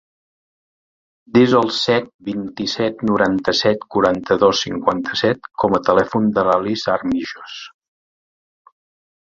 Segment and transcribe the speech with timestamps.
[1.37, 7.61] Desa el set, vint-i-set, noranta-set, quaranta-dos, cinquanta-set com a telèfon de l'Alice Armijos.